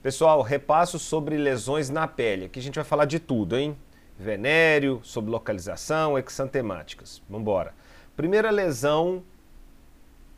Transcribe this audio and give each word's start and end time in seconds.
Pessoal, 0.00 0.42
repasso 0.42 0.96
sobre 0.96 1.36
lesões 1.36 1.90
na 1.90 2.06
pele. 2.06 2.44
Aqui 2.44 2.60
a 2.60 2.62
gente 2.62 2.76
vai 2.76 2.84
falar 2.84 3.04
de 3.04 3.18
tudo, 3.18 3.58
hein? 3.58 3.76
Venério, 4.16 5.00
sobre 5.02 5.28
localização, 5.28 6.16
exantemáticas. 6.16 7.20
Vamos 7.28 7.42
embora. 7.42 7.74
Primeira 8.16 8.48
lesão 8.52 9.24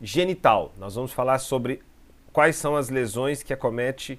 genital. 0.01 0.73
Nós 0.79 0.95
vamos 0.95 1.13
falar 1.13 1.39
sobre 1.41 1.83
quais 2.33 2.57
são 2.57 2.75
as 2.75 2.89
lesões 2.89 3.43
que 3.43 3.53
acomete 3.53 4.19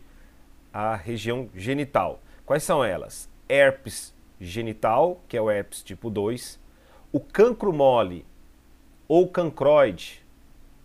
a 0.71 0.95
região 0.95 1.49
genital. 1.55 2.21
Quais 2.45 2.61
são 2.61 2.83
elas? 2.83 3.27
Herpes 3.49 4.13
genital, 4.39 5.23
que 5.27 5.35
é 5.35 5.41
o 5.41 5.49
herpes 5.49 5.81
tipo 5.81 6.11
2, 6.11 6.59
o 7.11 7.19
cancro 7.19 7.73
mole 7.73 8.27
ou 9.07 9.27
cancroide 9.27 10.23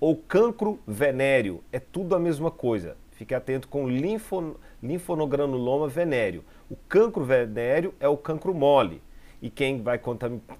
ou 0.01 0.17
cancro 0.17 0.81
venéreo, 0.87 1.63
é 1.71 1.79
tudo 1.79 2.15
a 2.15 2.19
mesma 2.19 2.51
coisa. 2.51 2.97
Fique 3.17 3.35
atento 3.35 3.67
com 3.69 3.89
linfo, 3.89 4.57
linfonogranuloma 4.83 5.89
venéreo. 5.89 6.45
O 6.71 6.77
cancro 6.77 7.25
venéreo 7.25 7.95
é 7.99 8.07
o 8.07 8.17
cancro 8.17 8.55
mole. 8.55 9.03
E 9.41 9.49
quem 9.49 9.83
vai 9.83 9.99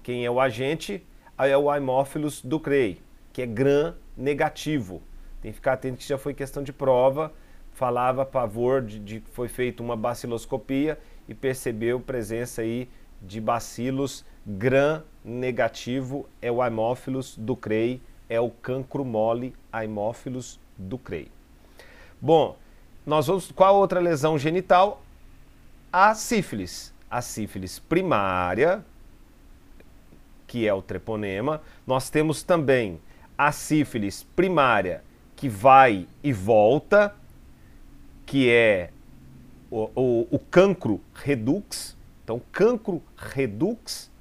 quem 0.01 0.25
é 0.25 0.31
o 0.31 0.39
agente 0.39 1.05
é 1.37 1.55
o 1.55 1.69
Haemophilus 1.69 2.41
ducrei, 2.41 2.99
que 3.31 3.43
é 3.43 3.45
gram 3.45 3.93
negativo. 4.17 5.03
Tem 5.39 5.51
que 5.51 5.57
ficar 5.57 5.73
atento 5.73 5.97
que 5.97 6.07
já 6.07 6.17
foi 6.17 6.33
questão 6.33 6.63
de 6.63 6.73
prova. 6.73 7.31
Falava 7.73 8.23
a 8.23 8.25
favor 8.25 8.81
de, 8.81 8.99
de 8.99 9.19
foi 9.31 9.47
feita 9.47 9.83
uma 9.83 9.95
baciloscopia 9.95 10.97
e 11.29 11.35
percebeu 11.35 11.99
presença 11.99 12.63
aí 12.63 12.89
de 13.21 13.39
bacilos 13.39 14.25
gram 14.47 15.03
negativo 15.23 16.27
é 16.41 16.51
o 16.51 16.59
Haemophilus 16.59 17.37
ducrei, 17.37 18.01
é 18.27 18.41
o 18.41 18.49
cancro 18.49 19.05
mole 19.05 19.53
Haemophilus 19.71 20.59
ducrei. 20.75 21.36
Bom, 22.19 22.57
nós 23.05 23.27
vamos 23.27 23.51
qual 23.51 23.75
outra 23.75 23.99
lesão 23.99 24.37
genital? 24.37 25.03
A 25.91 26.15
sífilis. 26.15 26.93
A 27.09 27.21
sífilis 27.21 27.79
primária, 27.79 28.83
que 30.45 30.67
é 30.67 30.73
o 30.73 30.81
treponema. 30.81 31.61
Nós 31.85 32.09
temos 32.09 32.43
também 32.43 32.99
a 33.37 33.51
sífilis 33.51 34.23
primária, 34.35 35.03
que 35.35 35.47
vai 35.47 36.07
e 36.23 36.33
volta, 36.33 37.13
que 38.25 38.49
é 38.49 38.89
o, 39.69 39.89
o, 39.95 40.27
o 40.31 40.39
cancro 40.39 40.99
redux. 41.13 41.95
Então, 42.23 42.41
cancro 42.51 43.01
redux 43.15 44.11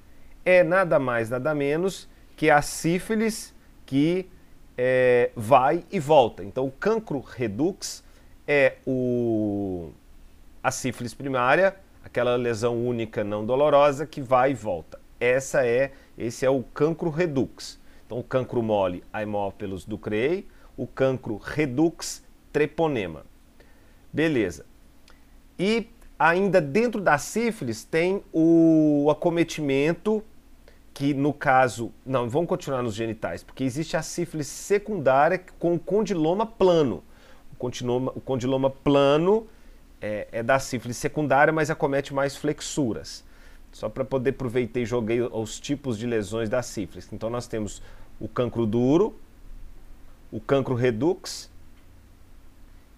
é 0.45 0.63
nada 0.63 0.99
mais, 0.99 1.31
nada 1.31 1.55
menos 1.55 2.09
que 2.37 2.51
a 2.51 2.61
sífilis 2.61 3.55
que 3.87 4.29
é, 4.77 5.31
vai 5.35 5.85
e 5.91 5.99
volta. 5.99 6.45
Então, 6.45 6.67
o 6.67 6.71
cancro 6.71 7.21
redux 7.21 8.05
é 8.47 8.77
o, 8.87 9.91
a 10.63 10.71
sífilis 10.71 11.15
primária, 11.15 11.77
aquela 12.05 12.37
lesão 12.37 12.87
única 12.87 13.25
não 13.25 13.45
dolorosa 13.45 14.07
que 14.07 14.21
vai 14.21 14.53
e 14.53 14.55
volta. 14.55 15.01
Essa 15.19 15.67
é, 15.67 15.93
esse 16.17 16.45
é 16.45 16.51
o 16.51 16.63
cancro 16.63 17.11
redux. 17.11 17.81
Então, 18.05 18.19
o 18.19 18.23
cancro 18.23 18.63
mole, 18.63 19.03
Haemophilus 19.13 19.85
ducrei, 19.85 20.47
o 20.77 20.87
cancro 20.87 21.37
redux, 21.37 22.23
treponema. 22.53 23.25
Beleza. 24.13 24.65
E 25.59 25.89
ainda 26.19 26.61
dentro 26.61 27.01
da 27.01 27.19
sífilis 27.19 27.85
tem 27.85 28.23
o 28.33 29.09
acometimento 29.11 30.23
que 30.97 31.13
no 31.13 31.31
caso, 31.31 31.93
não, 32.07 32.27
vamos 32.27 32.49
continuar 32.49 32.83
nos 32.83 32.95
genitais, 32.95 33.43
porque 33.43 33.63
existe 33.63 33.99
a 33.99 34.03
sífilis 34.03 34.47
secundária 34.47 35.39
com 35.59 35.75
o 35.75 35.79
condiloma 35.79 36.47
plano. 36.47 37.05
O 37.53 37.57
condiloma, 37.57 38.13
o 38.15 38.21
condiloma 38.21 38.71
plano 38.71 39.47
é, 40.01 40.27
é, 40.33 40.43
da 40.43 40.59
sífilis 40.59 40.97
secundária, 40.97 41.53
mas 41.53 41.69
acomete 41.69 42.15
mais 42.15 42.35
flexuras. 42.35 43.23
Só 43.73 43.91
para 43.91 44.07
poder 44.07 44.31
aproveitar 44.31 44.81
e 44.81 44.87
joguei 44.87 45.21
os 45.21 45.61
tipos 45.61 45.99
de 45.99 46.07
lesões 46.07 46.49
da 46.49 46.63
sífilis. 46.63 47.13
Então 47.13 47.29
nós 47.29 47.47
temos 47.47 47.83
o 48.19 48.27
cancro 48.27 48.65
duro, 48.65 49.15
o 50.33 50.41
cancro 50.41 50.75
redux 50.75 51.51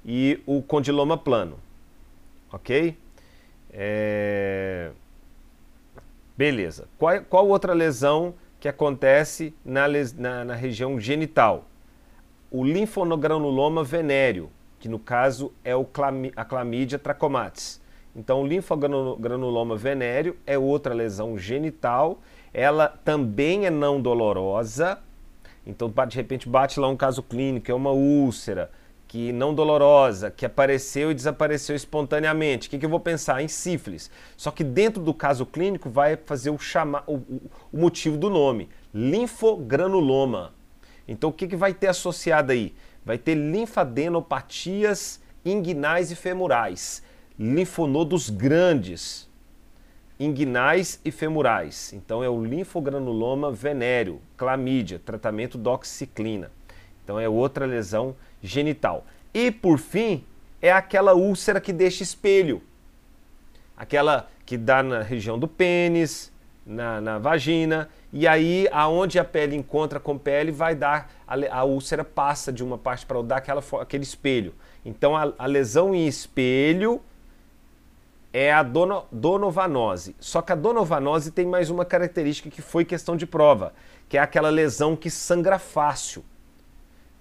e 0.06 0.41
o 0.47 0.62
condiloma 0.62 1.19
plano. 1.19 1.58
Ok? 2.53 2.97
É... 3.72 4.92
Beleza. 6.38 6.87
Qual, 6.97 7.21
qual 7.25 7.49
outra 7.49 7.75
lesão 7.75 8.32
que 8.60 8.69
acontece 8.69 9.53
na, 9.65 9.87
na, 10.16 10.44
na 10.44 10.54
região 10.54 11.00
genital? 11.00 11.65
O 12.49 12.62
linfonogranuloma 12.62 13.82
venéreo, 13.82 14.49
que 14.78 14.88
no 14.88 15.00
caso 15.00 15.53
é 15.65 15.75
o 15.75 15.84
clam, 15.84 16.31
a 16.37 16.44
clamídia 16.44 16.97
trachomatis. 16.97 17.82
Então, 18.15 18.43
o 18.43 18.47
linfogranuloma 18.47 19.76
venéreo 19.76 20.37
é 20.47 20.56
outra 20.56 20.94
lesão 20.94 21.37
genital. 21.37 22.21
Ela 22.55 22.87
também 22.87 23.66
é 23.66 23.70
não 23.70 24.00
dolorosa. 24.00 25.00
Então, 25.66 25.93
de 26.09 26.16
repente, 26.16 26.49
bate 26.49 26.78
lá 26.78 26.87
um 26.87 26.97
caso 26.97 27.20
clínico, 27.20 27.69
é 27.69 27.75
uma 27.75 27.91
úlcera, 27.91 28.70
que 29.08 29.32
não 29.32 29.54
dolorosa, 29.54 30.30
que 30.30 30.44
apareceu 30.44 31.10
e 31.10 31.14
desapareceu 31.14 31.74
espontaneamente. 31.74 32.69
O 32.69 32.70
que, 32.70 32.78
que 32.78 32.84
eu 32.84 32.91
vou 32.91 33.00
pensar? 33.00 33.42
Em 33.42 33.48
sífilis. 33.48 34.10
Só 34.36 34.50
que 34.50 34.62
dentro 34.62 35.02
do 35.02 35.14
caso 35.14 35.46
clínico 35.46 35.88
vai 35.88 36.16
fazer 36.16 36.50
o, 36.50 36.58
chama, 36.58 37.02
o, 37.06 37.14
o 37.72 37.78
motivo 37.78 38.19
do 38.19 38.28
nome, 38.28 38.69
linfogranuloma. 38.92 40.52
Então 41.08 41.30
o 41.30 41.32
que, 41.32 41.48
que 41.48 41.56
vai 41.56 41.72
ter 41.72 41.86
associado 41.86 42.52
aí? 42.52 42.74
Vai 43.02 43.16
ter 43.16 43.34
linfadenopatias 43.34 45.22
inguinais 45.42 46.10
e 46.10 46.14
femurais, 46.14 47.02
linfonodos 47.38 48.28
grandes, 48.28 49.26
inguinais 50.20 51.00
e 51.02 51.10
femurais. 51.10 51.94
Então 51.94 52.22
é 52.22 52.28
o 52.28 52.44
linfogranuloma 52.44 53.50
venéreo, 53.50 54.20
clamídia, 54.36 55.00
tratamento 55.02 55.56
doxiciclina. 55.56 56.57
Então 57.08 57.19
é 57.19 57.26
outra 57.26 57.64
lesão 57.64 58.14
genital. 58.42 59.06
E 59.32 59.50
por 59.50 59.78
fim, 59.78 60.26
é 60.60 60.70
aquela 60.70 61.14
úlcera 61.14 61.58
que 61.58 61.72
deixa 61.72 62.02
espelho. 62.02 62.60
Aquela 63.74 64.28
que 64.44 64.58
dá 64.58 64.82
na 64.82 65.00
região 65.00 65.38
do 65.38 65.48
pênis, 65.48 66.30
na, 66.66 67.00
na 67.00 67.19
vagina, 67.19 67.88
e 68.12 68.28
aí 68.28 68.69
aonde 68.70 69.19
a 69.19 69.24
pele 69.24 69.56
encontra 69.56 69.98
com 69.98 70.19
pele 70.19 70.52
vai 70.52 70.74
dar, 70.74 71.10
a, 71.26 71.60
a 71.60 71.64
úlcera 71.64 72.04
passa 72.04 72.52
de 72.52 72.62
uma 72.62 72.76
parte 72.76 73.06
para 73.06 73.16
outra, 73.16 73.28
dá 73.28 73.36
aquela, 73.36 73.64
aquele 73.80 74.04
espelho. 74.04 74.54
Então 74.84 75.16
a, 75.16 75.32
a 75.38 75.46
lesão 75.46 75.94
em 75.94 76.06
espelho 76.06 77.00
é 78.34 78.52
a 78.52 78.62
dono, 78.62 79.06
donovanose. 79.10 80.14
Só 80.20 80.42
que 80.42 80.52
a 80.52 80.54
donovanose 80.54 81.30
tem 81.30 81.46
mais 81.46 81.70
uma 81.70 81.86
característica 81.86 82.50
que 82.50 82.60
foi 82.60 82.84
questão 82.84 83.16
de 83.16 83.25
prova, 83.25 83.72
que 84.10 84.19
é 84.19 84.20
aquela 84.20 84.50
lesão 84.50 84.94
que 84.94 85.08
sangra 85.08 85.58
fácil 85.58 86.22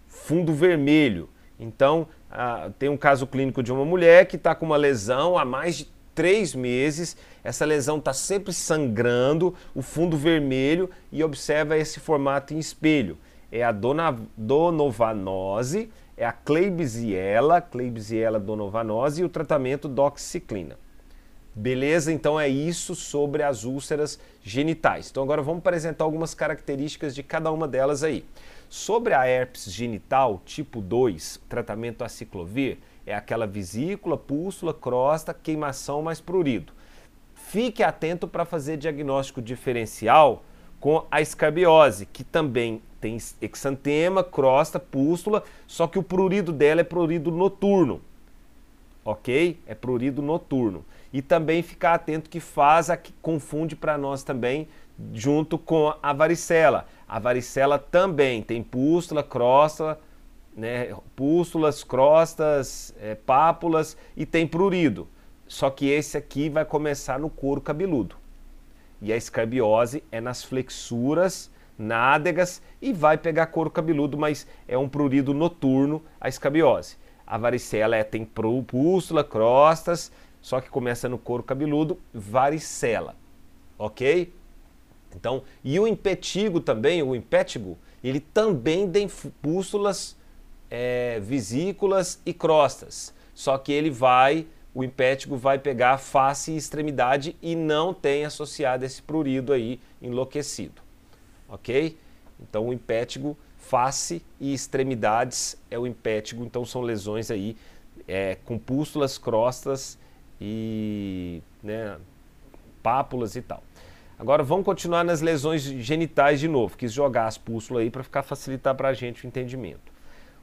fundo 0.07 0.53
vermelho. 0.53 1.29
Então, 1.59 2.07
ah, 2.29 2.69
tem 2.78 2.90
um 2.90 2.97
caso 2.97 3.25
clínico 3.28 3.63
de 3.63 3.72
uma 3.72 3.85
mulher 3.85 4.25
que 4.25 4.35
está 4.35 4.53
com 4.53 4.66
uma 4.66 4.78
lesão 4.78 5.38
há 5.38 5.45
mais 5.45 5.78
de 5.78 5.97
três 6.13 6.56
meses, 6.56 7.16
essa 7.44 7.63
lesão 7.63 8.00
está 8.00 8.12
sempre 8.12 8.51
sangrando, 8.51 9.53
o 9.75 9.84
fundo 9.84 10.17
vermelho 10.17 10.90
e 11.12 11.23
observa 11.23 11.78
esse 11.78 12.00
formato 12.00 12.56
em 12.56 12.57
espelho. 12.57 13.19
É 13.51 13.63
a 13.63 13.72
dona, 13.72 14.17
donovanose, 14.35 15.91
é 16.17 16.25
a 16.25 16.31
Klebsiella, 16.31 17.62
Klebsiella 17.62 18.40
donovanose 18.40 19.22
e 19.22 19.25
o 19.25 19.29
tratamento 19.29 19.88
doxiciclina. 19.88 20.75
Beleza? 21.53 22.12
Então 22.12 22.40
é 22.40 22.47
isso 22.47 22.96
sobre 22.96 23.44
as 23.44 23.63
úlceras 23.63 24.19
genitais. 24.44 25.09
Então 25.12 25.22
agora 25.22 25.41
vamos 25.44 25.59
apresentar 25.59 26.03
algumas 26.03 26.34
características 26.34 27.13
de 27.13 27.22
cada 27.22 27.51
uma 27.51 27.67
delas 27.67 28.03
aí. 28.03 28.25
Sobre 28.69 29.13
a 29.13 29.25
herpes 29.25 29.72
genital 29.72 30.41
tipo 30.44 30.81
2, 30.81 31.41
tratamento 31.47 32.03
aciclovir 32.03 32.79
é 33.05 33.16
aquela 33.16 33.47
vesícula, 33.47 34.17
pústula, 34.17 34.73
crosta, 34.73 35.34
queimação 35.34 36.02
mais 36.02 36.19
prurido. 36.19 36.73
Fique 37.34 37.81
atento 37.81 38.28
para 38.28 38.43
fazer 38.43 38.75
diagnóstico 38.75 39.41
diferencial 39.41 40.43
com 40.81 41.05
a 41.09 41.22
escabiose, 41.22 42.05
que 42.05 42.25
também 42.25 42.81
tem 42.99 43.17
exantema, 43.41 44.22
crosta, 44.22 44.79
pústula, 44.79 45.43
só 45.66 45.87
que 45.87 45.97
o 45.97 46.03
prurido 46.03 46.52
dela 46.52 46.81
é 46.81 46.84
prurido 46.84 47.31
noturno. 47.31 48.02
Ok? 49.07 49.57
É 49.65 49.73
prurido 49.73 50.21
noturno. 50.21 50.83
E 51.13 51.21
também 51.21 51.63
ficar 51.63 51.93
atento 51.93 52.29
que 52.29 52.41
faz 52.41 52.89
a 52.89 52.97
que 52.97 53.13
confunde 53.21 53.73
para 53.73 53.97
nós 53.97 54.21
também 54.21 54.67
junto 55.13 55.57
com 55.57 55.93
a 56.03 56.11
varicela. 56.11 56.85
A 57.07 57.17
varicela 57.17 57.79
também 57.79 58.41
tem 58.41 58.61
pústula, 58.61 59.23
crosta, 59.23 59.97
né, 60.53 60.93
pústulas, 61.15 61.85
crostas, 61.85 62.93
é, 62.99 63.15
pápulas 63.15 63.95
e 64.13 64.25
tem 64.25 64.45
prurido. 64.45 65.07
Só 65.47 65.69
que 65.69 65.87
esse 65.87 66.17
aqui 66.17 66.49
vai 66.49 66.65
começar 66.65 67.17
no 67.17 67.29
couro 67.29 67.61
cabeludo. 67.61 68.17
E 69.01 69.13
a 69.13 69.15
escarbiose 69.15 70.03
é 70.11 70.19
nas 70.19 70.43
flexuras, 70.43 71.49
nádegas 71.79 72.61
e 72.81 72.91
vai 72.91 73.17
pegar 73.17 73.47
couro 73.47 73.71
cabeludo, 73.71 74.17
mas 74.17 74.45
é 74.67 74.77
um 74.77 74.89
prurido 74.89 75.33
noturno 75.33 76.03
a 76.19 76.27
escabiose. 76.27 76.97
A 77.28 77.38
varicela 77.38 77.96
é, 77.96 78.03
tem 78.03 78.26
pústula, 78.66 79.24
crostas, 79.24 80.12
só 80.41 80.62
que 80.62 80.70
começa 80.70 81.09
no 81.09 81.18
couro 81.18 81.44
cabeludo, 81.44 82.00
varicela, 82.14 83.16
ok? 83.78 84.34
Então, 85.14 85.44
e 85.64 85.79
o 85.79 85.85
impetigo 85.85 86.62
também, 86.62 87.03
o 87.03 87.14
impétigo, 87.14 87.78
ele 88.03 88.20
também 88.20 88.90
tem 88.90 89.09
pústulas, 89.41 90.16
é, 90.70 91.20
vesículas 91.20 92.22
e 92.26 92.34
crostas. 92.34 93.14
Só 93.34 93.58
que 93.58 93.72
ele 93.72 93.90
vai, 93.90 94.47
o 94.74 94.84
impétigo 94.84 95.35
vai 95.35 95.59
pegar 95.59 95.97
face 95.97 96.52
e 96.52 96.58
extremidade 96.58 97.35
e 97.41 97.56
não 97.56 97.94
tem 97.94 98.26
associado 98.26 98.85
esse 98.85 99.02
prurido 99.02 99.52
aí 99.52 99.79
enlouquecido. 100.02 100.82
Ok? 101.50 101.97
Então 102.40 102.68
o 102.68 102.74
impétigo, 102.74 103.38
face 103.67 104.23
e 104.40 104.53
extremidades 104.53 105.58
é 105.69 105.78
o 105.78 105.85
impétigo, 105.85 106.46
então 106.46 106.64
são 106.64 106.81
lesões 106.81 107.29
aí 107.29 107.58
é, 108.08 108.37
com 108.46 108.58
pústulas, 108.58 109.17
crostas 109.17 109.99
e 110.40 111.41
né, 111.61 111.97
pápulas 112.81 113.35
e 113.35 113.41
tal. 113.41 113.61
Agora 114.17 114.41
vamos 114.41 114.66
continuar 114.66 115.03
nas 115.03 115.22
lesões 115.22 115.64
genitais 115.64 116.40
de 116.40 116.47
novo. 116.47 116.78
Quis 116.78 116.91
jogar 116.93 117.28
as 117.28 117.37
pústulas 117.37 117.84
aí 117.84 117.90
para 117.90 118.03
ficar 118.03 118.23
facilitar 118.23 118.73
para 118.73 118.87
a 118.87 118.93
gente 118.93 119.25
o 119.25 119.28
entendimento. 119.28 119.91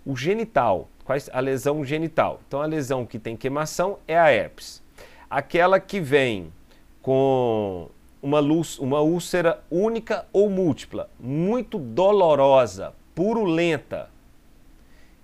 O 0.04 0.14
genital, 0.14 0.88
quais 1.02 1.30
a 1.32 1.40
lesão 1.40 1.82
genital? 1.82 2.40
Então 2.46 2.60
a 2.60 2.66
lesão 2.66 3.06
que 3.06 3.18
tem 3.18 3.36
queimação 3.36 3.98
é 4.06 4.18
a 4.18 4.30
herpes. 4.30 4.82
Aquela 5.30 5.80
que 5.80 5.98
vem 5.98 6.52
com 7.00 7.88
uma, 8.22 8.38
luz, 8.38 8.78
uma 8.78 9.00
úlcera 9.00 9.62
única 9.70 10.26
ou 10.32 10.48
múltipla, 10.48 11.08
muito 11.18 11.78
dolorosa, 11.78 12.92
purulenta, 13.14 14.10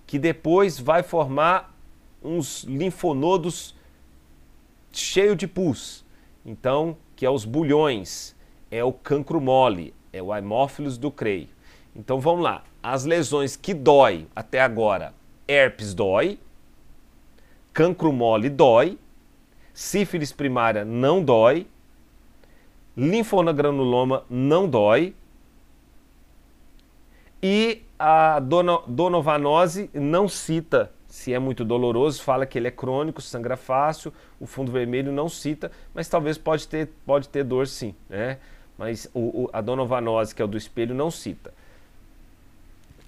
que 0.07 0.17
depois 0.17 0.79
vai 0.79 1.03
formar 1.03 1.75
uns 2.23 2.63
linfonodos 2.63 3.75
cheio 4.91 5.35
de 5.35 5.47
pus. 5.47 6.05
Então, 6.45 6.97
que 7.15 7.25
é 7.25 7.29
os 7.29 7.45
bulhões 7.45 8.35
é 8.69 8.83
o 8.83 8.93
cancro 8.93 9.41
mole, 9.41 9.93
é 10.13 10.21
o 10.21 10.31
Haemophilus 10.31 10.97
ducrei. 10.97 11.49
Então 11.95 12.19
vamos 12.19 12.41
lá, 12.41 12.63
as 12.81 13.03
lesões 13.03 13.57
que 13.57 13.73
dói 13.73 14.27
até 14.33 14.61
agora, 14.61 15.13
herpes 15.47 15.93
dói, 15.93 16.39
cancro 17.73 18.13
mole 18.13 18.49
dói, 18.49 18.97
sífilis 19.73 20.31
primária 20.31 20.85
não 20.85 21.21
dói, 21.21 21.67
linfonogranuloma 22.95 24.23
não 24.29 24.69
dói 24.69 25.13
e 27.41 27.81
a 27.97 28.39
dono, 28.39 28.83
donovanose 28.87 29.89
não 29.93 30.27
cita 30.27 30.91
se 31.11 31.33
é 31.33 31.39
muito 31.39 31.65
doloroso, 31.65 32.23
fala 32.23 32.45
que 32.45 32.57
ele 32.57 32.69
é 32.69 32.71
crônico, 32.71 33.21
sangra 33.21 33.57
fácil, 33.57 34.13
o 34.39 34.47
fundo 34.47 34.71
vermelho 34.71 35.11
não 35.11 35.27
cita, 35.27 35.69
mas 35.93 36.07
talvez 36.07 36.37
pode 36.37 36.65
ter, 36.69 36.87
pode 37.05 37.27
ter 37.27 37.43
dor 37.43 37.67
sim, 37.67 37.93
né? 38.09 38.37
mas 38.77 39.09
o, 39.13 39.43
o, 39.43 39.49
a 39.51 39.59
donovanose, 39.59 40.33
que 40.33 40.41
é 40.41 40.45
o 40.45 40.47
do 40.47 40.57
espelho, 40.57 40.95
não 40.95 41.11
cita. 41.11 41.53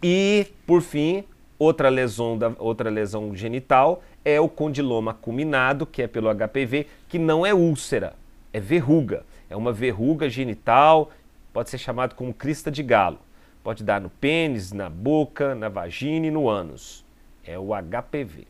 E, 0.04 0.48
por 0.68 0.82
fim, 0.82 1.24
outra 1.58 1.88
lesão, 1.88 2.38
da, 2.38 2.52
outra 2.60 2.90
lesão 2.90 3.34
genital 3.34 4.04
é 4.26 4.40
o 4.40 4.50
condiloma 4.50 5.12
acuminado, 5.12 5.86
que 5.86 6.02
é 6.02 6.08
pelo 6.08 6.30
HPV, 6.30 6.88
que 7.08 7.18
não 7.18 7.46
é 7.46 7.54
úlcera, 7.54 8.14
é 8.52 8.60
verruga. 8.60 9.26
É 9.50 9.56
uma 9.56 9.72
verruga 9.72 10.30
genital, 10.30 11.10
pode 11.54 11.70
ser 11.70 11.78
chamado 11.78 12.16
como 12.16 12.34
crista 12.34 12.70
de 12.70 12.84
galo. 12.84 13.20
Pode 13.64 13.84
dar 13.84 14.02
no 14.02 14.10
pênis, 14.10 14.74
na 14.74 14.90
boca, 14.90 15.56
na 15.56 15.70
vagina 15.70 16.28
e 16.28 16.32
no 16.32 16.50
ânus. 16.50 17.06
É 17.46 17.58
o 17.58 17.70
HPV. 17.70 18.46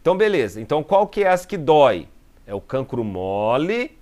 Então, 0.00 0.16
beleza. 0.16 0.60
Então, 0.60 0.82
qual 0.82 1.06
que 1.06 1.22
é 1.22 1.28
as 1.28 1.46
que 1.46 1.56
dói? 1.56 2.08
É 2.46 2.52
o 2.52 2.60
cancro 2.60 3.02
mole, 3.04 3.96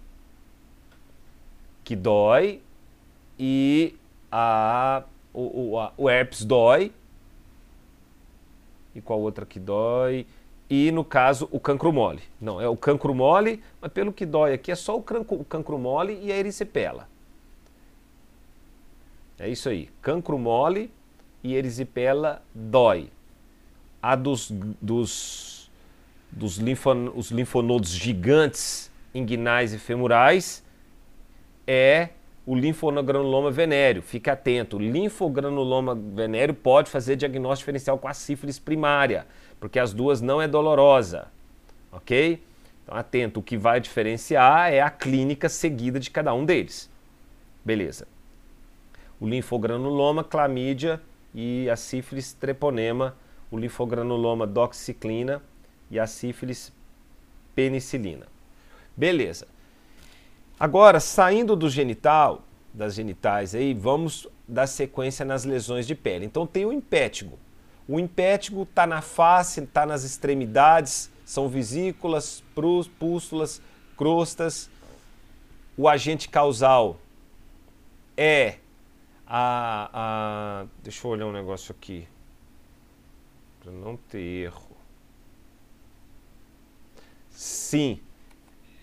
que 1.85 1.95
dói 1.95 2.61
e 3.39 3.95
a, 4.31 5.03
o, 5.33 5.71
o, 5.71 5.79
a, 5.79 5.93
o 5.97 6.09
herpes 6.09 6.45
dói. 6.45 6.93
E 8.95 9.01
qual 9.01 9.21
outra 9.21 9.45
que 9.45 9.61
dói? 9.61 10.27
E 10.69 10.91
no 10.91 11.05
caso, 11.05 11.49
o 11.53 11.61
cancro 11.61 11.93
mole. 11.93 12.23
Não, 12.41 12.61
é 12.61 12.69
o 12.69 12.77
cancro 12.77 13.15
mole, 13.15 13.63
mas 13.81 13.93
pelo 13.93 14.13
que 14.13 14.25
dói 14.25 14.55
aqui 14.55 14.73
é 14.73 14.75
só 14.75 14.97
o 14.97 15.03
cancro, 15.03 15.41
o 15.41 15.45
cancro 15.45 15.79
mole 15.79 16.19
e 16.23 16.33
a 16.33 16.37
erisipela. 16.37 17.12
É 19.43 19.49
isso 19.49 19.69
aí. 19.69 19.91
Cancro 20.01 20.39
mole 20.39 20.89
e 21.43 21.57
erisipela 21.57 22.45
dói. 22.55 23.11
A 24.01 24.15
dos, 24.15 24.49
dos, 24.81 25.69
dos 26.31 26.59
linfon, 26.59 27.11
os 27.13 27.33
linfonodos 27.33 27.91
gigantes 27.91 28.89
inguinais 29.13 29.75
e 29.75 29.79
femorais 29.79 30.65
é 31.67 32.11
o 32.47 32.55
linfonogranuloma 32.55 33.51
venéreo. 33.51 34.01
Fique 34.01 34.31
atento, 34.31 34.77
o 34.77 34.81
linfogranuloma 34.81 35.97
venéreo 35.97 36.55
pode 36.55 36.89
fazer 36.89 37.17
diagnóstico 37.17 37.65
diferencial 37.65 37.99
com 37.99 38.07
a 38.07 38.15
sífilis 38.15 38.61
primária, 38.61 39.27
porque 39.59 39.81
as 39.81 39.93
duas 39.93 40.21
não 40.21 40.41
é 40.41 40.47
dolorosa, 40.47 41.27
ok? 41.91 42.41
Então 42.85 42.97
atento, 42.97 43.41
o 43.41 43.43
que 43.43 43.57
vai 43.57 43.81
diferenciar 43.81 44.73
é 44.73 44.81
a 44.81 44.91
clínica 44.91 45.49
seguida 45.49 45.99
de 45.99 46.13
cada 46.13 46.33
um 46.33 46.45
deles. 46.45 46.89
Beleza. 47.65 48.07
O 49.23 49.29
linfogranuloma, 49.29 50.25
clamídia 50.25 51.01
e 51.33 51.71
a 51.71 51.77
sífilis 51.77 52.33
treponema, 52.33 53.17
o 53.53 53.57
linfogranuloma 53.57 54.49
doxiciclina 54.49 55.41
e 55.89 56.01
a 56.01 56.09
sífilis 56.09 56.73
penicilina. 57.55 58.27
Beleza. 58.97 59.47
Agora, 60.59 60.99
saindo 60.99 61.55
do 61.55 61.71
genital, 61.71 62.43
das 62.75 62.95
genitais 62.95 63.55
aí, 63.55 63.73
vamos 63.73 64.27
dar 64.49 64.67
sequência 64.67 65.25
nas 65.25 65.45
lesões 65.45 65.87
de 65.87 65.95
pele. 65.95 66.27
Então 66.27 66.45
tem 66.45 66.67
o 66.67 66.73
impétigo. 66.73 67.39
O 67.87 68.01
impétigo 68.01 68.65
está 68.65 68.89
na 68.89 69.03
face, 69.03 69.61
está 69.61 69.87
nas 69.87 70.03
extremidades, 70.03 71.09
são 71.25 71.49
vesículas, 71.49 72.43
pústulas, 72.99 73.63
crostas. 73.97 74.69
O 75.77 75.89
agente 75.89 76.29
causal 76.29 76.97
é 78.17 78.57
a, 79.35 79.91
a. 79.95 80.67
Deixa 80.83 81.07
eu 81.07 81.11
olhar 81.11 81.27
um 81.27 81.33
negócio 81.33 81.75
aqui. 81.75 82.07
Para 83.59 83.73
não 83.73 83.97
ter 83.97 84.19
erro. 84.19 84.77
Sim. 87.31 87.99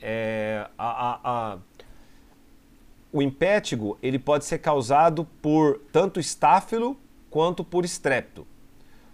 É, 0.01 0.67
a, 0.75 0.87
a, 0.87 1.19
a 1.23 1.57
o 3.11 3.21
impétigo 3.21 3.97
ele 4.01 4.17
pode 4.17 4.45
ser 4.45 4.59
causado 4.59 5.25
por 5.41 5.79
tanto 5.91 6.19
estáfilo 6.19 6.97
quanto 7.29 7.63
por 7.63 7.85
estrepto. 7.85 8.47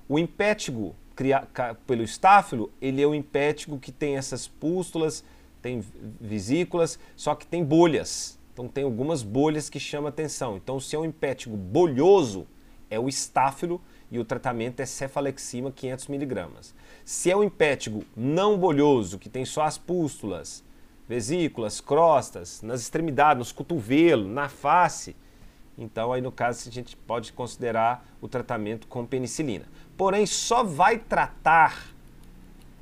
O 0.07 0.17
impétigo 0.17 0.95
pelo 1.85 2.03
estáfilo, 2.03 2.71
ele 2.81 3.01
é 3.01 3.07
o 3.07 3.15
impétigo 3.15 3.79
que 3.79 3.91
tem 3.91 4.15
essas 4.15 4.47
pústulas, 4.47 5.23
tem 5.61 5.83
vesículas, 6.19 6.99
só 7.15 7.35
que 7.35 7.45
tem 7.45 7.63
bolhas. 7.63 8.37
Então 8.55 8.69
tem 8.69 8.85
algumas 8.85 9.21
bolhas 9.21 9.69
que 9.69 9.81
chamam 9.81 10.07
atenção. 10.07 10.55
Então 10.55 10.79
se 10.79 10.95
é 10.95 10.99
um 10.99 11.03
impétigo 11.03 11.57
bolhoso, 11.57 12.47
é 12.89 12.97
o 12.97 13.09
estáfilo 13.09 13.81
e 14.09 14.17
o 14.17 14.23
tratamento 14.23 14.79
é 14.79 14.85
cefalexima 14.85 15.73
500 15.73 16.07
miligramas. 16.07 16.73
Se 17.03 17.29
é 17.29 17.35
um 17.35 17.43
impétigo 17.43 18.05
não 18.15 18.57
bolhoso, 18.57 19.19
que 19.19 19.27
tem 19.27 19.43
só 19.43 19.63
as 19.63 19.77
pústulas, 19.77 20.63
vesículas, 21.05 21.81
crostas, 21.81 22.61
nas 22.61 22.79
extremidades, 22.79 23.39
nos 23.39 23.51
cotovelos, 23.51 24.25
na 24.25 24.47
face. 24.47 25.17
Então, 25.77 26.13
aí 26.13 26.21
no 26.21 26.31
caso, 26.31 26.69
a 26.69 26.71
gente 26.71 26.95
pode 26.95 27.33
considerar 27.33 28.07
o 28.21 28.27
tratamento 28.29 28.87
com 28.87 29.05
penicilina. 29.05 29.65
Porém, 29.97 30.25
só 30.25 30.63
vai 30.63 30.97
tratar 30.97 31.93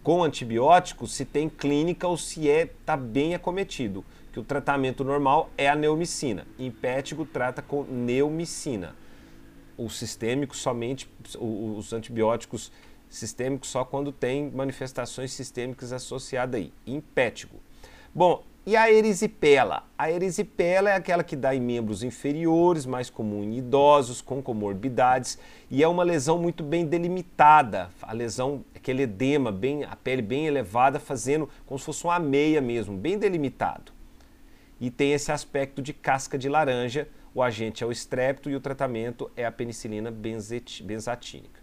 com 0.03 0.23
antibiótico 0.23 1.07
se 1.07 1.25
tem 1.25 1.49
clínica 1.49 2.07
ou 2.07 2.15
se 2.15 2.47
é, 2.47 2.67
tá 2.85 2.95
bem 2.95 3.33
acometido. 3.33 4.05
Que 4.33 4.39
o 4.39 4.43
tratamento 4.43 5.03
normal 5.03 5.49
é 5.57 5.69
a 5.69 5.75
neomicina. 5.75 6.45
Impético 6.59 7.25
trata 7.25 7.61
com 7.61 7.83
neomicina. 7.83 8.95
O 9.77 9.89
sistêmico 9.89 10.55
somente, 10.57 11.09
os 11.39 11.93
antibióticos 11.93 12.71
sistêmicos 13.09 13.69
só 13.69 13.85
quando 13.85 14.11
tem 14.11 14.49
manifestações 14.49 15.31
sistêmicas 15.31 15.93
associadas 15.93 16.59
aí. 16.59 16.73
Impético. 16.85 17.57
Bom, 18.13 18.43
e 18.65 18.75
a 18.75 18.91
erisipela? 18.91 19.83
A 19.97 20.09
erisipela 20.09 20.89
é 20.89 20.95
aquela 20.95 21.23
que 21.23 21.35
dá 21.35 21.53
em 21.53 21.61
membros 21.61 22.01
inferiores, 22.01 22.85
mais 22.87 23.09
comum 23.09 23.43
em 23.43 23.57
idosos 23.57 24.21
com 24.21 24.41
comorbidades, 24.41 25.37
e 25.69 25.83
é 25.83 25.87
uma 25.87 26.03
lesão 26.03 26.39
muito 26.39 26.63
bem 26.63 26.85
delimitada. 26.85 27.91
A 28.01 28.13
lesão, 28.13 28.65
aquele 28.73 29.03
edema, 29.03 29.51
bem, 29.51 29.83
a 29.83 29.95
pele 29.95 30.21
bem 30.23 30.47
elevada, 30.47 30.99
fazendo 30.99 31.47
como 31.67 31.77
se 31.77 31.85
fosse 31.85 32.03
uma 32.03 32.17
meia 32.17 32.61
mesmo, 32.61 32.97
bem 32.97 33.17
delimitado. 33.17 33.92
E 34.83 34.91
tem 34.91 35.13
esse 35.13 35.31
aspecto 35.31 35.81
de 35.81 35.93
casca 35.93 36.37
de 36.37 36.49
laranja. 36.49 37.07
O 37.33 37.41
agente 37.41 37.85
é 37.85 37.87
o 37.87 37.91
estrepto 37.91 38.49
e 38.49 38.55
o 38.57 38.59
tratamento 38.59 39.31
é 39.33 39.45
a 39.45 39.51
penicilina 39.51 40.11
benzatínica. 40.11 41.61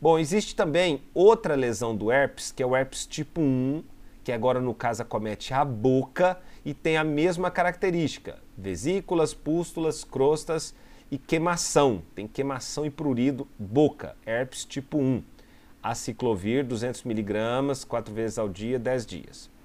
Bom, 0.00 0.16
existe 0.16 0.54
também 0.54 1.02
outra 1.12 1.56
lesão 1.56 1.96
do 1.96 2.12
herpes, 2.12 2.52
que 2.52 2.62
é 2.62 2.66
o 2.66 2.76
herpes 2.76 3.04
tipo 3.04 3.40
1, 3.40 3.82
que 4.22 4.30
agora 4.30 4.60
no 4.60 4.72
caso 4.72 5.02
acomete 5.02 5.52
a 5.52 5.64
boca 5.64 6.38
e 6.64 6.72
tem 6.72 6.96
a 6.96 7.02
mesma 7.02 7.50
característica: 7.50 8.38
vesículas, 8.56 9.34
pústulas, 9.34 10.04
crostas 10.04 10.72
e 11.10 11.18
queimação. 11.18 12.00
Tem 12.14 12.28
queimação 12.28 12.86
e 12.86 12.90
prurido, 12.90 13.48
boca, 13.58 14.14
herpes 14.24 14.64
tipo 14.64 14.98
1. 14.98 15.20
Aciclovir 15.82 16.64
200mg, 16.64 17.84
4 17.86 18.14
vezes 18.14 18.38
ao 18.38 18.48
dia, 18.48 18.78
10 18.78 19.04
dias. 19.04 19.55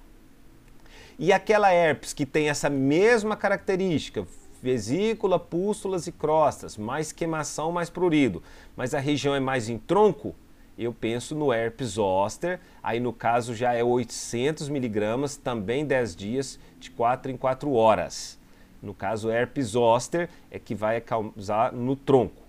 E 1.18 1.32
aquela 1.32 1.72
herpes 1.72 2.12
que 2.12 2.26
tem 2.26 2.48
essa 2.48 2.68
mesma 2.70 3.36
característica, 3.36 4.26
vesícula, 4.62 5.38
pústulas 5.38 6.06
e 6.06 6.12
crostas, 6.12 6.76
mais 6.76 7.12
queimação, 7.12 7.72
mais 7.72 7.90
prurido, 7.90 8.42
mas 8.76 8.94
a 8.94 9.00
região 9.00 9.34
é 9.34 9.40
mais 9.40 9.68
em 9.68 9.78
tronco, 9.78 10.34
eu 10.78 10.92
penso 10.92 11.34
no 11.34 11.52
herpes 11.52 11.90
zoster, 11.90 12.60
aí 12.82 12.98
no 12.98 13.12
caso 13.12 13.54
já 13.54 13.74
é 13.74 13.84
800 13.84 14.68
miligramas, 14.68 15.36
também 15.36 15.84
10 15.84 16.16
dias, 16.16 16.58
de 16.78 16.90
4 16.90 17.30
em 17.30 17.36
4 17.36 17.72
horas. 17.72 18.38
No 18.82 18.94
caso, 18.94 19.30
herpes 19.30 19.68
zoster 19.68 20.28
é 20.50 20.58
que 20.58 20.74
vai 20.74 21.00
causar 21.00 21.72
no 21.72 21.94
tronco, 21.94 22.42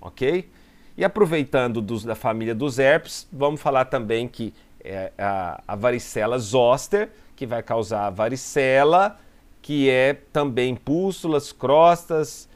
ok? 0.00 0.48
E 0.96 1.04
aproveitando 1.04 1.82
dos, 1.82 2.04
da 2.04 2.14
família 2.14 2.54
dos 2.54 2.78
herpes, 2.78 3.28
vamos 3.30 3.60
falar 3.60 3.84
também 3.84 4.26
que 4.26 4.54
é 4.86 5.12
a, 5.18 5.62
a 5.66 5.76
varicela 5.76 6.38
zoster, 6.38 7.10
que 7.34 7.46
vai 7.46 7.62
causar 7.62 8.08
varicela, 8.10 9.18
que 9.60 9.90
é 9.90 10.14
também 10.14 10.74
pústulas, 10.74 11.52
crostas, 11.52 12.48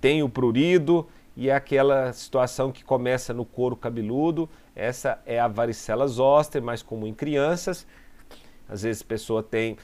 tem 0.00 0.22
o 0.22 0.28
prurido 0.28 1.06
e 1.36 1.50
é 1.50 1.54
aquela 1.54 2.12
situação 2.12 2.70
que 2.70 2.84
começa 2.84 3.34
no 3.34 3.44
couro 3.44 3.74
cabeludo. 3.74 4.48
Essa 4.74 5.20
é 5.26 5.38
a 5.40 5.48
varicela 5.48 6.06
zoster, 6.06 6.62
mais 6.62 6.82
comum 6.82 7.06
em 7.06 7.14
crianças. 7.14 7.86
Às 8.68 8.82
vezes 8.82 9.02
a 9.02 9.04
pessoa 9.04 9.42
tem 9.42 9.76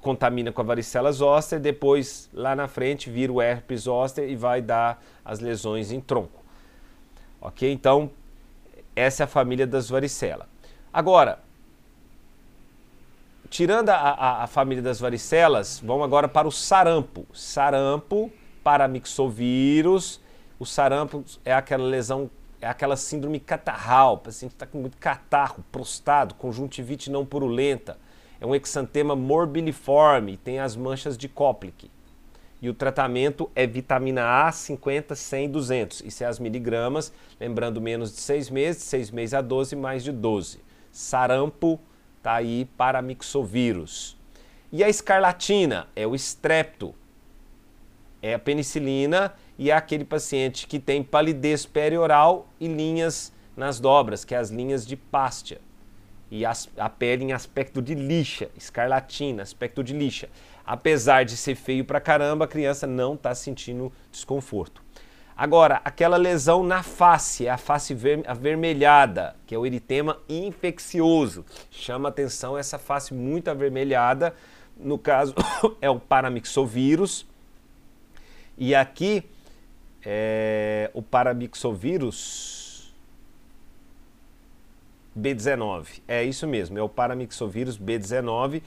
contamina 0.00 0.50
com 0.50 0.60
a 0.60 0.64
varicela 0.64 1.12
zoster, 1.12 1.60
depois 1.60 2.28
lá 2.32 2.56
na 2.56 2.66
frente 2.66 3.08
vira 3.08 3.32
o 3.32 3.40
herpes 3.40 3.82
zoster 3.82 4.28
e 4.28 4.34
vai 4.34 4.60
dar 4.60 5.00
as 5.24 5.38
lesões 5.38 5.92
em 5.92 6.00
tronco. 6.00 6.42
Ok? 7.40 7.70
Então, 7.70 8.10
essa 8.98 9.22
é 9.22 9.24
a 9.24 9.28
família 9.28 9.66
das 9.66 9.88
varicela. 9.88 10.48
Agora, 10.92 11.40
tirando 13.48 13.90
a, 13.90 13.94
a, 13.94 14.44
a, 14.44 14.46
família 14.46 14.82
das 14.82 15.00
varicelas, 15.00 15.80
vamos 15.84 16.04
agora 16.04 16.28
para 16.28 16.48
o 16.48 16.52
sarampo. 16.52 17.26
Sarampo, 17.32 18.32
paramixovírus. 18.62 20.20
O 20.58 20.66
sarampo 20.66 21.24
é 21.44 21.52
aquela 21.52 21.84
lesão, 21.84 22.30
é 22.60 22.66
aquela 22.66 22.96
síndrome 22.96 23.38
catarral. 23.38 24.14
O 24.14 24.18
paciente 24.18 24.52
está 24.52 24.66
com 24.66 24.78
muito 24.78 24.96
catarro, 24.96 25.64
prostado, 25.70 26.34
conjuntivite 26.34 27.10
não 27.10 27.24
purulenta. 27.24 27.96
É 28.40 28.46
um 28.46 28.54
exantema 28.54 29.16
morbiliforme, 29.16 30.36
tem 30.36 30.60
as 30.60 30.76
manchas 30.76 31.16
de 31.16 31.28
Koplik. 31.28 31.90
E 32.60 32.68
o 32.68 32.74
tratamento 32.74 33.50
é 33.54 33.66
vitamina 33.66 34.46
A 34.46 34.52
50, 34.52 35.14
100, 35.14 35.50
200. 35.50 36.00
Isso 36.00 36.24
é 36.24 36.26
as 36.26 36.38
miligramas, 36.38 37.12
lembrando 37.38 37.80
menos 37.80 38.12
de 38.12 38.20
6 38.20 38.50
meses, 38.50 38.82
6 38.84 39.10
meses 39.10 39.34
a 39.34 39.40
12, 39.40 39.76
mais 39.76 40.02
de 40.02 40.10
12. 40.10 40.60
Sarampo 40.90 41.80
Está 42.18 42.34
aí 42.34 42.64
paramixovírus. 42.76 44.16
E 44.72 44.82
a 44.82 44.88
escarlatina 44.88 45.88
é 45.94 46.06
o 46.06 46.14
estrepto, 46.14 46.94
é 48.20 48.34
a 48.34 48.38
penicilina 48.38 49.32
e 49.56 49.70
é 49.70 49.74
aquele 49.74 50.04
paciente 50.04 50.66
que 50.66 50.80
tem 50.80 51.02
palidez 51.02 51.64
perioral 51.64 52.48
e 52.58 52.66
linhas 52.66 53.32
nas 53.56 53.78
dobras, 53.78 54.24
que 54.24 54.34
é 54.34 54.38
as 54.38 54.50
linhas 54.50 54.84
de 54.84 54.96
Pastia. 54.96 55.60
E 56.30 56.44
as, 56.44 56.68
a 56.76 56.90
pele 56.90 57.24
em 57.24 57.32
aspecto 57.32 57.80
de 57.80 57.94
lixa, 57.94 58.50
escarlatina, 58.56 59.42
aspecto 59.42 59.82
de 59.82 59.94
lixa. 59.94 60.28
Apesar 60.68 61.24
de 61.24 61.34
ser 61.34 61.54
feio 61.54 61.82
pra 61.82 61.98
caramba, 61.98 62.44
a 62.44 62.48
criança 62.48 62.86
não 62.86 63.14
está 63.14 63.34
sentindo 63.34 63.90
desconforto. 64.12 64.82
Agora, 65.34 65.80
aquela 65.82 66.18
lesão 66.18 66.62
na 66.62 66.82
face, 66.82 67.48
a 67.48 67.56
face 67.56 67.94
ver 67.94 68.22
avermelhada, 68.28 69.34
que 69.46 69.54
é 69.54 69.58
o 69.58 69.64
eritema 69.64 70.18
infeccioso. 70.28 71.42
Chama 71.70 72.10
atenção 72.10 72.58
essa 72.58 72.78
face 72.78 73.14
muito 73.14 73.48
avermelhada. 73.48 74.34
No 74.76 74.98
caso, 74.98 75.34
é 75.80 75.88
o 75.88 75.98
paramixovírus. 75.98 77.26
E 78.58 78.74
aqui, 78.74 79.24
é 80.04 80.90
o 80.92 81.00
paramixovírus 81.00 82.94
B19. 85.18 86.02
É 86.06 86.22
isso 86.22 86.46
mesmo, 86.46 86.78
é 86.78 86.82
o 86.82 86.90
paramixovírus 86.90 87.78
B19. 87.78 88.60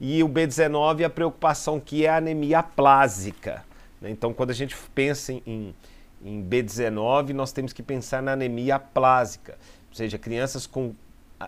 E 0.00 0.22
o 0.22 0.28
B19, 0.28 1.04
a 1.04 1.10
preocupação 1.10 1.80
que 1.80 2.06
é 2.06 2.08
a 2.08 2.16
anemia 2.16 2.62
plásica. 2.62 3.64
Né? 4.00 4.10
Então, 4.10 4.32
quando 4.32 4.50
a 4.50 4.54
gente 4.54 4.76
pensa 4.94 5.32
em 5.32 5.74
em 6.22 6.42
B19, 6.42 7.30
nós 7.30 7.52
temos 7.52 7.72
que 7.72 7.82
pensar 7.82 8.22
na 8.22 8.32
anemia 8.32 8.78
plásica, 8.78 9.56
ou 9.88 9.96
seja, 9.96 10.18
crianças 10.18 10.66
com 10.66 10.94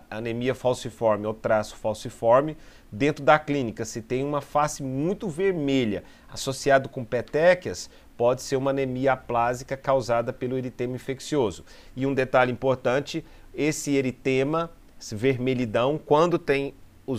anemia 0.09 0.55
falciforme 0.55 1.27
ou 1.27 1.33
traço 1.33 1.75
falciforme, 1.75 2.55
dentro 2.89 3.23
da 3.23 3.37
clínica, 3.37 3.83
se 3.83 4.01
tem 4.01 4.23
uma 4.23 4.39
face 4.39 4.81
muito 4.81 5.27
vermelha 5.27 6.03
associado 6.29 6.87
com 6.87 7.03
petequias, 7.03 7.89
pode 8.15 8.41
ser 8.41 8.55
uma 8.55 8.71
anemia 8.71 9.17
plásica 9.17 9.75
causada 9.75 10.31
pelo 10.31 10.57
eritema 10.57 10.95
infeccioso. 10.95 11.65
E 11.95 12.05
um 12.05 12.13
detalhe 12.13 12.51
importante, 12.51 13.25
esse 13.53 13.93
eritema, 13.93 14.71
esse 14.99 15.13
vermelhidão, 15.13 15.97
quando 15.97 16.39
tem 16.39 16.73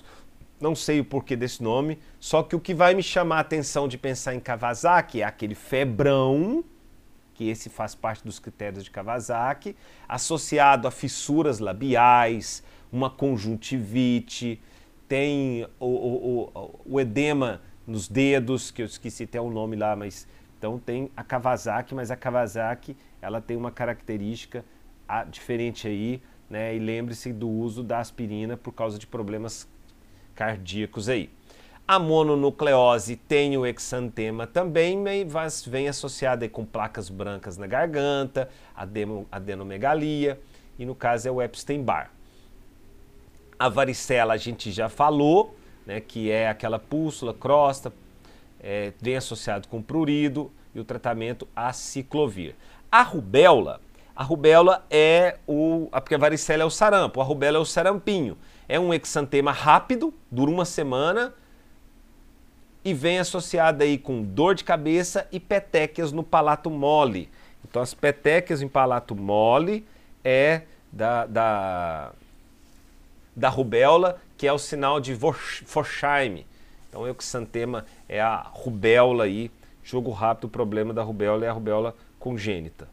não 0.59 0.75
sei 0.75 0.99
o 0.99 1.05
porquê 1.05 1.35
desse 1.35 1.63
nome, 1.63 1.99
só 2.19 2.43
que 2.43 2.55
o 2.55 2.59
que 2.59 2.73
vai 2.73 2.93
me 2.93 3.03
chamar 3.03 3.37
a 3.37 3.41
atenção 3.41 3.87
de 3.87 3.97
pensar 3.97 4.35
em 4.35 4.39
Kawasaki 4.39 5.21
é 5.21 5.25
aquele 5.25 5.55
febrão, 5.55 6.63
que 7.33 7.49
esse 7.49 7.69
faz 7.69 7.95
parte 7.95 8.23
dos 8.23 8.37
critérios 8.37 8.83
de 8.83 8.91
Kawasaki, 8.91 9.75
associado 10.07 10.87
a 10.87 10.91
fissuras 10.91 11.59
labiais, 11.59 12.63
uma 12.91 13.09
conjuntivite, 13.09 14.61
tem 15.07 15.65
o, 15.79 15.85
o, 15.85 16.51
o, 16.53 16.79
o 16.85 16.99
edema 16.99 17.61
nos 17.87 18.07
dedos, 18.07 18.69
que 18.69 18.81
eu 18.81 18.85
esqueci 18.85 19.23
até 19.23 19.41
o 19.41 19.49
nome 19.49 19.75
lá, 19.75 19.95
mas 19.95 20.27
então 20.57 20.77
tem 20.77 21.09
a 21.17 21.23
Kawasaki, 21.23 21.95
mas 21.95 22.11
a 22.11 22.15
Kawasaki 22.15 22.95
ela 23.21 23.41
tem 23.41 23.57
uma 23.57 23.71
característica 23.71 24.63
diferente 25.29 25.87
aí, 25.87 26.21
né? 26.49 26.75
E 26.75 26.79
lembre-se 26.79 27.31
do 27.31 27.49
uso 27.49 27.83
da 27.83 27.99
aspirina 27.99 28.57
por 28.57 28.71
causa 28.71 28.97
de 28.97 29.07
problemas 29.07 29.67
cardíacos 30.35 31.09
aí. 31.09 31.29
A 31.87 31.99
mononucleose 31.99 33.15
tem 33.15 33.57
o 33.57 33.65
exantema 33.65 34.47
também, 34.47 34.97
mas 34.97 35.65
vem 35.65 35.89
associada 35.89 36.47
com 36.47 36.65
placas 36.65 37.09
brancas 37.09 37.57
na 37.57 37.67
garganta, 37.67 38.47
adenomegalia 39.31 40.39
e 40.79 40.85
no 40.85 40.95
caso 40.95 41.27
é 41.27 41.31
o 41.31 41.41
Epstein-Barr. 41.41 42.09
A 43.59 43.67
varicela 43.67 44.33
a 44.33 44.37
gente 44.37 44.71
já 44.71 44.87
falou, 44.87 45.55
né, 45.85 45.99
que 45.99 46.31
é 46.31 46.47
aquela 46.47 46.79
pústula, 46.79 47.33
crosta, 47.33 47.91
é, 48.59 48.93
vem 49.01 49.17
associado 49.17 49.67
com 49.67 49.81
prurido, 49.81 50.51
e 50.73 50.79
o 50.79 50.83
tratamento 50.83 51.47
aciclovir. 51.55 52.55
A 52.91 53.03
rubéola, 53.03 53.79
a 54.15 54.23
rubéola 54.23 54.85
é 54.89 55.37
o. 55.47 55.87
Porque 55.91 56.15
a 56.15 56.17
varicela 56.17 56.63
é 56.63 56.65
o 56.65 56.69
sarampo, 56.69 57.21
a 57.21 57.23
rubéola 57.23 57.57
é 57.57 57.61
o 57.61 57.65
sarampinho. 57.65 58.37
É 58.67 58.79
um 58.79 58.93
exantema 58.93 59.51
rápido, 59.51 60.13
dura 60.29 60.51
uma 60.51 60.65
semana 60.65 61.33
e 62.83 62.93
vem 62.93 63.19
associada 63.19 63.83
aí 63.83 63.97
com 63.97 64.23
dor 64.23 64.55
de 64.55 64.63
cabeça 64.63 65.27
e 65.31 65.39
petequias 65.39 66.11
no 66.11 66.23
palato 66.23 66.69
mole. 66.69 67.29
Então 67.67 67.81
as 67.81 67.93
petequias 67.93 68.61
em 68.61 68.67
palato 68.67 69.15
mole 69.15 69.85
é 70.23 70.63
da, 70.91 71.25
da, 71.25 72.11
da 73.35 73.49
rubéola, 73.49 74.19
que 74.37 74.47
é 74.47 74.53
o 74.53 74.57
sinal 74.57 74.99
de 74.99 75.15
Forsheim. 75.65 76.45
Então 76.89 77.01
o 77.01 77.07
exantema 77.07 77.85
é 78.09 78.19
a 78.19 78.37
rubéola 78.37 79.25
aí, 79.25 79.51
jogo 79.83 80.11
rápido, 80.11 80.45
o 80.45 80.49
problema 80.49 80.93
da 80.93 81.03
rubéola 81.03 81.45
é 81.45 81.49
a 81.49 81.53
rubéola 81.53 81.95
congênita. 82.19 82.87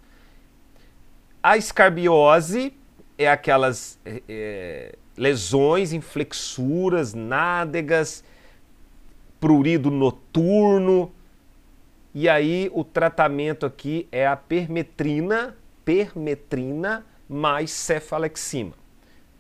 A 1.49 1.57
escarbiose 1.57 2.75
é 3.17 3.27
aquelas 3.27 3.99
é, 4.05 4.95
lesões 5.17 5.95
em 5.95 6.01
flexuras, 6.03 7.15
nádegas, 7.15 8.23
prurido 9.41 9.91
noturno. 9.91 11.11
E 12.13 12.29
aí 12.29 12.71
o 12.75 12.85
tratamento 12.85 13.65
aqui 13.65 14.07
é 14.13 14.27
a 14.27 14.37
permetrina, 14.37 15.57
permetrina 15.87 17.07
mais 17.27 17.71
cefalexima. 17.71 18.75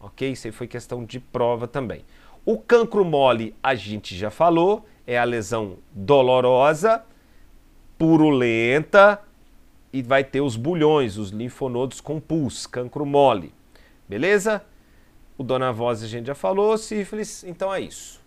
Ok? 0.00 0.32
Isso 0.32 0.46
aí 0.46 0.52
foi 0.52 0.66
questão 0.66 1.04
de 1.04 1.20
prova 1.20 1.68
também. 1.68 2.06
O 2.42 2.56
cancro 2.56 3.04
mole, 3.04 3.54
a 3.62 3.74
gente 3.74 4.16
já 4.16 4.30
falou, 4.30 4.86
é 5.06 5.18
a 5.18 5.24
lesão 5.24 5.76
dolorosa, 5.92 7.04
purulenta 7.98 9.27
e 9.92 10.02
vai 10.02 10.22
ter 10.24 10.40
os 10.40 10.56
bulhões, 10.56 11.16
os 11.16 11.30
linfonodos 11.30 12.00
com 12.00 12.20
pus, 12.20 12.66
cancro 12.66 13.06
mole. 13.06 13.54
Beleza? 14.08 14.64
O 15.36 15.42
donavose 15.42 16.04
a 16.04 16.08
gente 16.08 16.26
já 16.26 16.34
falou, 16.34 16.76
sífilis, 16.76 17.44
então 17.44 17.72
é 17.72 17.80
isso. 17.80 18.17